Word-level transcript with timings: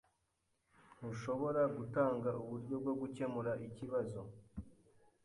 Ntushobora 0.97 1.61
gutanga 1.77 2.29
uburyo 2.43 2.75
bwo 2.81 2.93
gukemura 3.01 3.51
ikibazo? 3.67 4.19